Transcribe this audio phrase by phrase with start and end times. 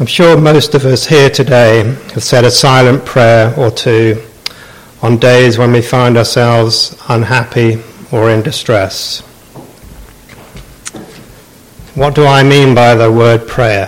[0.00, 4.20] I'm sure most of us here today have said a silent prayer or two
[5.02, 9.20] on days when we find ourselves unhappy or in distress.
[11.94, 13.86] What do I mean by the word prayer?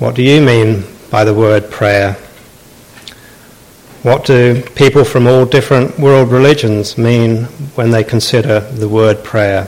[0.00, 2.12] What do you mean by the word prayer?
[4.02, 7.44] What do people from all different world religions mean
[7.74, 9.66] when they consider the word prayer?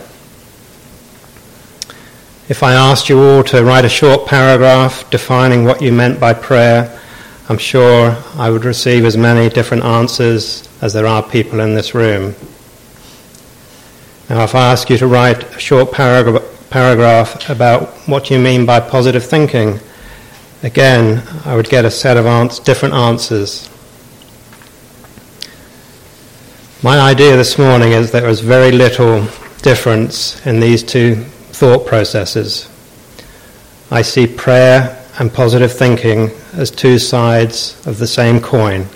[2.48, 6.32] If I asked you all to write a short paragraph defining what you meant by
[6.32, 6.98] prayer,
[7.50, 11.94] I'm sure I would receive as many different answers as there are people in this
[11.94, 12.34] room.
[14.30, 18.64] Now, if I ask you to write a short paragraph, paragraph about what you mean
[18.64, 19.78] by positive thinking,
[20.62, 23.68] again, I would get a set of ans- different answers.
[26.82, 29.26] My idea this morning is there is very little
[29.60, 31.26] difference in these two
[31.58, 32.70] thought processes.
[33.90, 38.86] I see prayer and positive thinking as two sides of the same coin.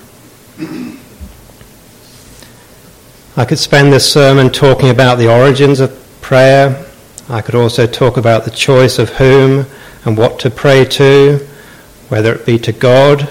[3.37, 6.87] I could spend this sermon talking about the origins of prayer.
[7.29, 9.67] I could also talk about the choice of whom
[10.05, 11.39] and what to pray to,
[12.11, 13.29] whether it be to God,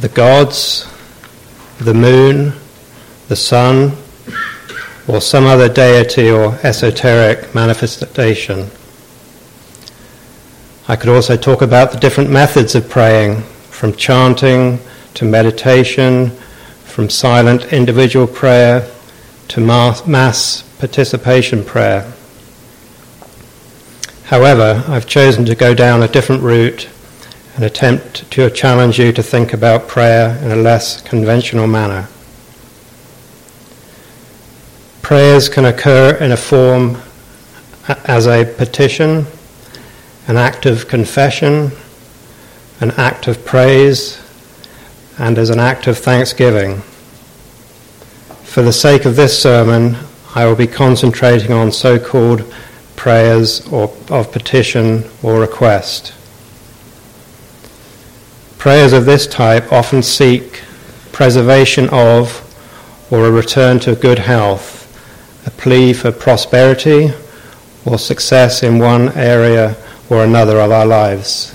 [0.00, 0.86] the gods,
[1.78, 2.52] the moon,
[3.28, 3.96] the sun,
[5.08, 8.70] or some other deity or esoteric manifestation.
[10.88, 14.78] I could also talk about the different methods of praying, from chanting
[15.14, 16.30] to meditation,
[16.84, 18.88] from silent individual prayer
[19.48, 22.12] to mass participation prayer.
[24.24, 26.88] However, I've chosen to go down a different route
[27.54, 32.08] and attempt to challenge you to think about prayer in a less conventional manner.
[35.12, 36.96] Prayers can occur in a form
[38.06, 39.26] as a petition,
[40.26, 41.70] an act of confession,
[42.80, 44.22] an act of praise,
[45.18, 46.80] and as an act of thanksgiving.
[48.42, 49.98] For the sake of this sermon,
[50.34, 52.50] I will be concentrating on so called
[52.96, 56.14] prayers or of petition or request.
[58.56, 60.62] Prayers of this type often seek
[61.12, 62.48] preservation of
[63.10, 64.81] or a return to good health
[65.46, 67.10] a plea for prosperity
[67.84, 69.76] or success in one area
[70.08, 71.54] or another of our lives.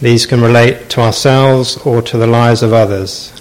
[0.00, 3.32] These can relate to ourselves or to the lives of others.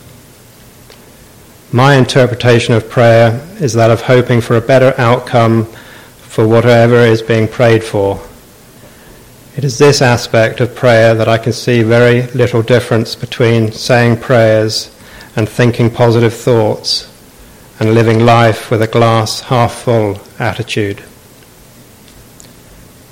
[1.72, 7.22] My interpretation of prayer is that of hoping for a better outcome for whatever is
[7.22, 8.22] being prayed for.
[9.58, 14.18] It is this aspect of prayer that I can see very little difference between saying
[14.18, 14.96] prayers
[15.36, 17.12] and thinking positive thoughts
[17.80, 21.04] and living life with a glass half full attitude.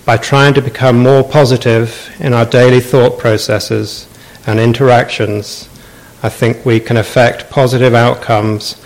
[0.06, 4.08] By trying to become more positive in our daily thought processes
[4.46, 5.70] and interactions,
[6.22, 8.82] I think we can affect positive outcomes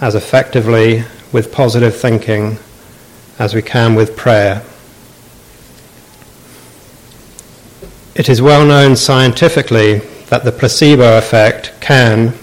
[0.00, 2.58] as effectively with positive thinking
[3.38, 4.62] as we can with prayer.
[8.14, 9.98] It is well known scientifically
[10.28, 12.34] that the placebo effect can,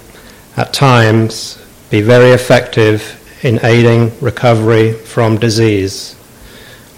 [0.58, 1.61] at times,
[1.92, 6.14] be very effective in aiding recovery from disease,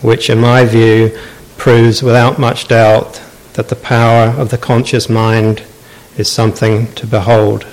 [0.03, 1.17] which, in my view,
[1.57, 3.19] proves without much doubt
[3.53, 5.63] that the power of the conscious mind
[6.15, 7.65] is something to behold.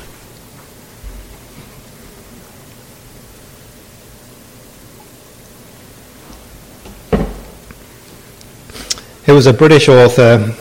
[9.27, 10.55] It was a British author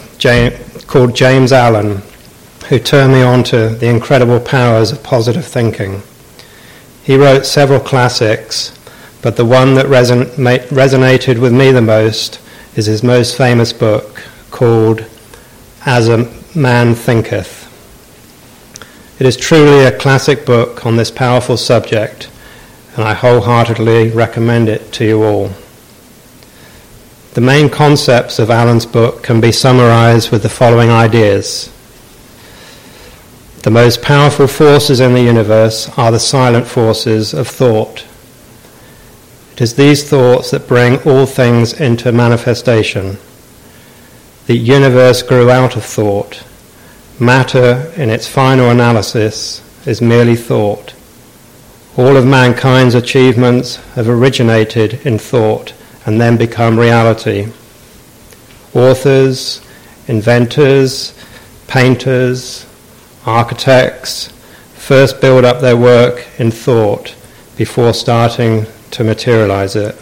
[0.88, 2.02] called James Allen
[2.68, 6.04] who turned me on to the incredible powers of positive thinking.
[7.10, 8.72] He wrote several classics,
[9.24, 10.28] but the one that reson-
[10.68, 12.40] resonated with me the most
[12.76, 14.22] is his most famous book
[14.52, 15.04] called
[15.88, 17.66] As a Man Thinketh.
[19.18, 22.30] It is truly a classic book on this powerful subject,
[22.96, 25.50] and I wholeheartedly recommend it to you all.
[27.34, 31.72] The main concepts of Allen's book can be summarized with the following ideas.
[33.62, 38.06] The most powerful forces in the universe are the silent forces of thought.
[39.52, 43.18] It is these thoughts that bring all things into manifestation.
[44.48, 46.42] The universe grew out of thought.
[47.20, 50.94] Matter, in its final analysis, is merely thought.
[51.98, 55.74] All of mankind's achievements have originated in thought
[56.06, 57.52] and then become reality.
[58.74, 59.60] Authors,
[60.08, 61.14] inventors,
[61.68, 62.66] painters,
[63.26, 64.30] Architects
[64.76, 67.16] first build up their work in thought
[67.58, 69.96] before starting to materialize it.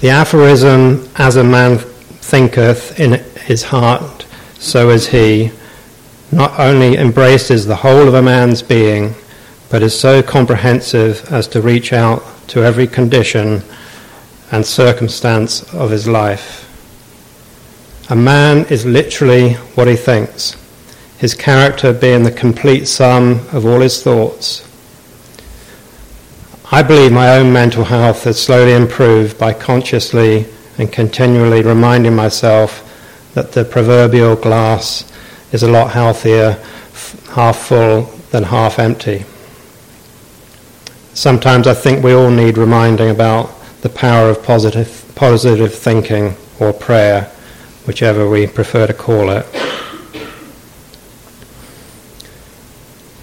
[0.00, 4.26] The aphorism, as a man thinketh in his heart,
[4.58, 5.52] so is he,
[6.32, 9.14] not only embraces the whole of a man's being,
[9.68, 13.62] but is so comprehensive as to reach out to every condition
[14.50, 16.68] and circumstance of his life.
[18.12, 20.54] A man is literally what he thinks,
[21.16, 24.68] his character being the complete sum of all his thoughts.
[26.70, 30.44] I believe my own mental health has slowly improved by consciously
[30.76, 32.86] and continually reminding myself
[33.32, 35.10] that the proverbial glass
[35.52, 36.62] is a lot healthier
[37.30, 39.24] half full than half empty.
[41.14, 46.74] Sometimes I think we all need reminding about the power of positive, positive thinking or
[46.74, 47.32] prayer,
[47.86, 49.46] whichever we prefer to call it.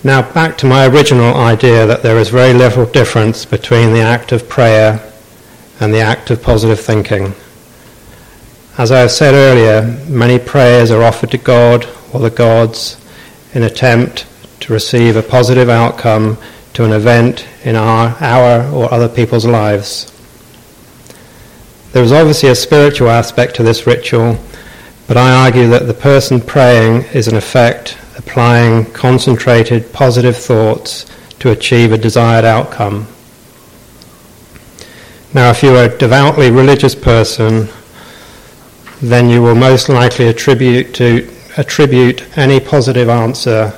[0.03, 4.31] Now, back to my original idea that there is very little difference between the act
[4.31, 5.11] of prayer
[5.81, 7.33] and the act of positive thinking.
[8.77, 12.95] As I have said earlier, many prayers are offered to God or the gods
[13.53, 14.25] in attempt
[14.61, 16.37] to receive a positive outcome
[16.73, 20.11] to an event in our, our or other people's lives.
[21.91, 24.37] There is obviously a spiritual aspect to this ritual,
[25.07, 31.07] but I argue that the person praying is in effect applying concentrated positive thoughts
[31.39, 33.07] to achieve a desired outcome.
[35.33, 37.69] Now, if you are a devoutly religious person,
[39.01, 41.27] then you will most likely attribute to
[41.57, 43.73] attribute any positive answer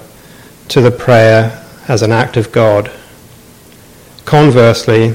[0.68, 2.92] to the prayer as an act of God.
[4.25, 5.13] Conversely,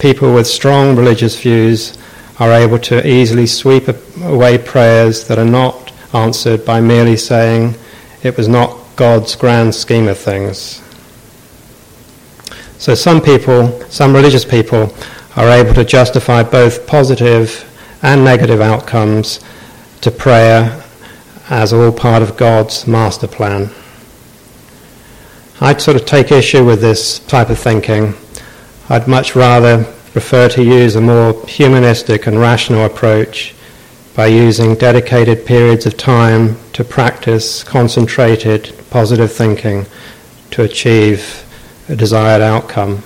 [0.00, 1.96] people with strong religious views
[2.38, 3.88] are able to easily sweep
[4.22, 7.74] away prayers that are not answered by merely saying
[8.22, 10.82] it was not God's grand scheme of things.
[12.78, 14.94] So some people, some religious people,
[15.36, 17.64] are able to justify both positive
[18.02, 19.40] and negative outcomes
[20.02, 20.82] to prayer
[21.48, 23.70] as all part of God's master plan.
[25.60, 28.14] I'd sort of take issue with this type of thinking.
[28.90, 33.54] I'd much rather prefer to use a more humanistic and rational approach
[34.14, 39.84] by using dedicated periods of time to practice concentrated positive thinking
[40.50, 41.44] to achieve
[41.90, 43.02] a desired outcome.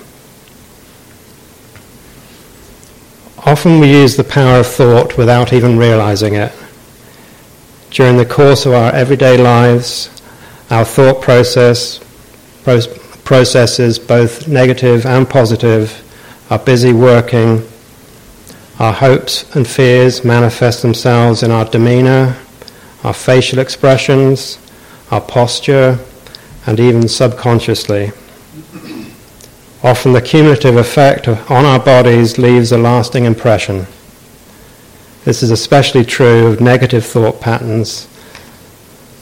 [3.39, 6.53] Often we use the power of thought without even realizing it.
[7.89, 10.09] During the course of our everyday lives,
[10.69, 11.99] our thought process,
[12.63, 16.07] processes, both negative and positive,
[16.51, 17.65] are busy working.
[18.77, 22.35] Our hopes and fears manifest themselves in our demeanor,
[23.05, 24.59] our facial expressions,
[25.11, 25.97] our posture,
[26.67, 28.11] and even subconsciously.
[29.81, 33.87] Often the cumulative effect on our bodies leaves a lasting impression.
[35.23, 38.07] This is especially true of negative thought patterns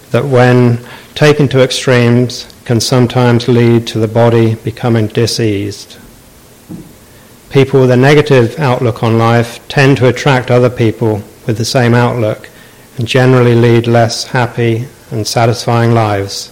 [0.10, 0.84] that, when
[1.14, 5.98] taken to extremes, can sometimes lead to the body becoming diseased.
[7.50, 11.96] People with a negative outlook on life tend to attract other people with the same
[11.96, 12.48] outlook
[12.98, 16.52] and generally lead less happy and satisfying lives.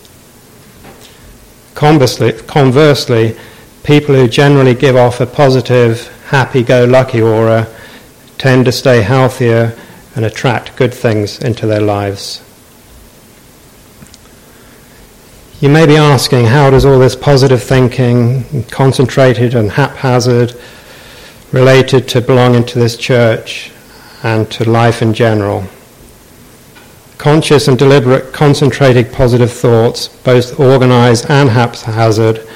[1.76, 3.38] Conversely, conversely
[3.84, 7.68] people who generally give off a positive, happy go lucky aura
[8.40, 9.78] tend to stay healthier
[10.16, 12.44] and attract good things into their lives.
[15.60, 20.56] You may be asking, how does all this positive thinking, concentrated and haphazard,
[21.52, 23.72] related to belonging to this church
[24.24, 25.64] and to life in general?
[27.18, 32.48] Conscious and deliberate, concentrated positive thoughts, both organized and haphazard,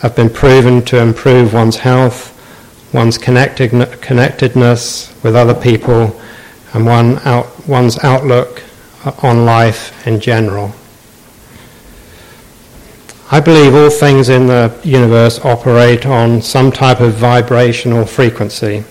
[0.00, 2.30] have been proven to improve one's health,
[2.92, 6.20] one's connectedness with other people,
[6.72, 8.62] and one out, one's outlook
[9.22, 10.72] on life in general.
[13.34, 18.84] I believe all things in the universe operate on some type of vibrational frequency,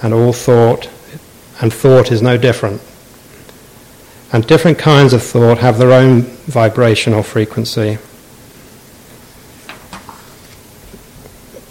[0.00, 0.88] and all thought,
[1.60, 2.80] and thought is no different.
[4.32, 7.98] And different kinds of thought have their own vibrational frequency.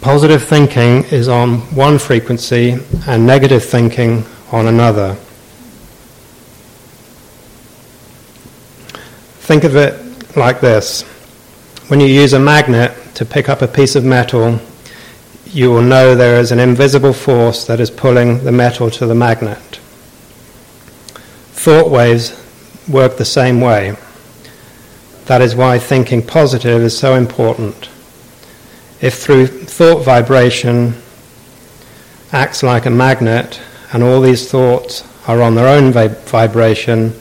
[0.00, 5.16] Positive thinking is on one frequency and negative thinking on another.
[9.40, 11.04] Think of it like this.
[11.90, 14.60] When you use a magnet to pick up a piece of metal,
[15.46, 19.14] you will know there is an invisible force that is pulling the metal to the
[19.16, 19.80] magnet.
[21.50, 22.30] Thought waves
[22.88, 23.96] work the same way.
[25.24, 27.88] That is why thinking positive is so important.
[29.00, 30.94] If through thought vibration
[32.30, 33.60] acts like a magnet
[33.92, 37.20] and all these thoughts are on their own vibration,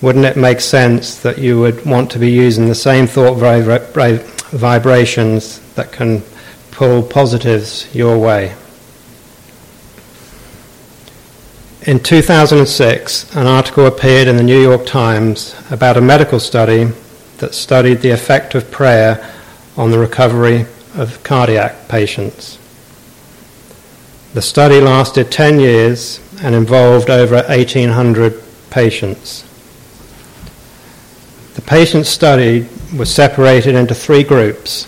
[0.00, 4.22] wouldn't it make sense that you would want to be using the same thought vibra-
[4.50, 6.22] vibrations that can
[6.70, 8.54] pull positives your way?
[11.82, 16.92] In 2006, an article appeared in the New York Times about a medical study
[17.38, 19.34] that studied the effect of prayer
[19.76, 22.58] on the recovery of cardiac patients.
[24.34, 29.47] The study lasted 10 years and involved over 1,800 patients.
[31.58, 34.86] The patients studied were separated into three groups.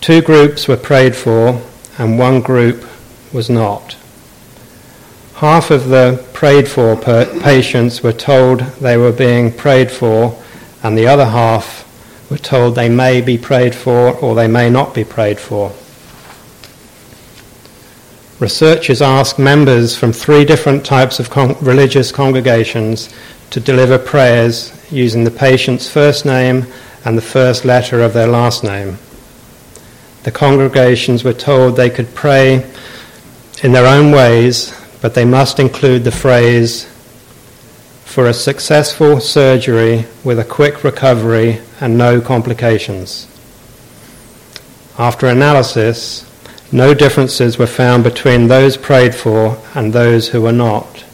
[0.00, 1.62] Two groups were prayed for,
[1.98, 2.84] and one group
[3.32, 3.96] was not.
[5.34, 10.36] Half of the prayed for patients were told they were being prayed for,
[10.82, 11.88] and the other half
[12.28, 15.72] were told they may be prayed for or they may not be prayed for.
[18.40, 23.14] Researchers asked members from three different types of con- religious congregations
[23.52, 26.66] to deliver prayers using the patient's first name
[27.04, 28.96] and the first letter of their last name.
[30.22, 32.66] The congregations were told they could pray
[33.62, 36.86] in their own ways, but they must include the phrase,
[38.06, 43.26] for a successful surgery with a quick recovery and no complications.
[44.98, 46.26] After analysis,
[46.72, 51.04] no differences were found between those prayed for and those who were not.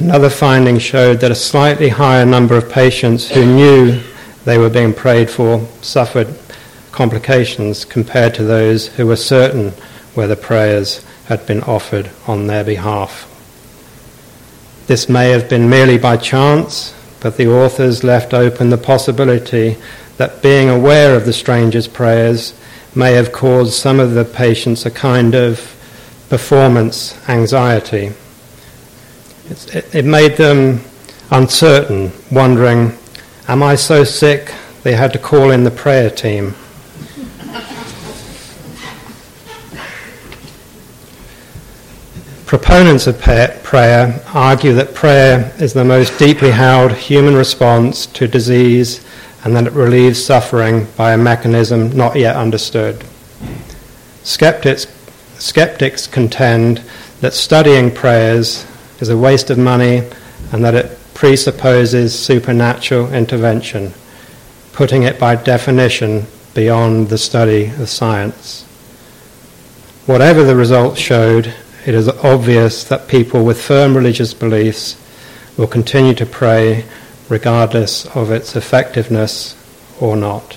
[0.00, 4.00] Another finding showed that a slightly higher number of patients who knew
[4.46, 6.34] they were being prayed for suffered
[6.90, 9.72] complications compared to those who were certain
[10.14, 13.26] whether prayers had been offered on their behalf.
[14.86, 19.76] This may have been merely by chance, but the authors left open the possibility
[20.16, 22.58] that being aware of the stranger's prayers
[22.94, 25.58] may have caused some of the patients a kind of
[26.30, 28.14] performance anxiety.
[29.50, 30.80] It, it made them
[31.32, 32.96] uncertain, wondering,
[33.48, 34.54] Am I so sick
[34.84, 36.54] they had to call in the prayer team?
[42.46, 49.04] Proponents of prayer argue that prayer is the most deeply held human response to disease
[49.42, 53.04] and that it relieves suffering by a mechanism not yet understood.
[54.22, 54.86] Skeptics,
[55.38, 56.82] skeptics contend
[57.20, 58.66] that studying prayers
[59.00, 60.08] is a waste of money
[60.52, 63.92] and that it presupposes supernatural intervention,
[64.72, 68.64] putting it by definition beyond the study of science.
[70.06, 71.54] Whatever the results showed,
[71.86, 74.96] it is obvious that people with firm religious beliefs
[75.56, 76.84] will continue to pray
[77.28, 79.56] regardless of its effectiveness
[80.00, 80.56] or not.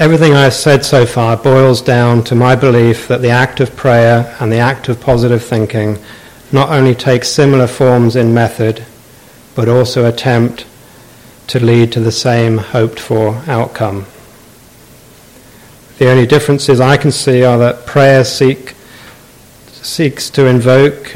[0.00, 3.76] Everything I have said so far boils down to my belief that the act of
[3.76, 5.98] prayer and the act of positive thinking
[6.50, 8.84] not only take similar forms in method,
[9.54, 10.66] but also attempt
[11.46, 14.04] to lead to the same hoped for outcome.
[15.98, 18.74] The only differences I can see are that prayer seek,
[19.68, 21.14] seeks to invoke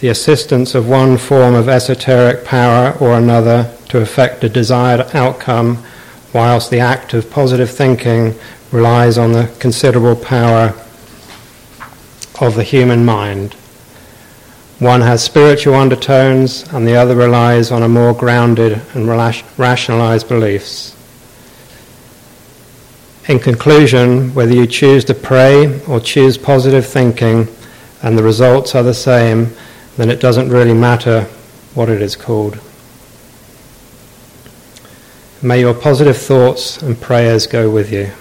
[0.00, 5.84] the assistance of one form of esoteric power or another to effect a desired outcome,
[6.32, 8.34] whilst the act of positive thinking
[8.72, 10.74] relies on the considerable power
[12.40, 13.54] of the human mind.
[14.78, 19.06] One has spiritual undertones, and the other relies on a more grounded and
[19.58, 20.96] rationalized beliefs.
[23.28, 27.46] In conclusion, whether you choose to pray or choose positive thinking
[28.02, 29.54] and the results are the same,
[29.98, 31.24] then it doesn't really matter
[31.74, 32.58] what it is called.
[35.42, 38.12] May your positive thoughts and prayers go with you.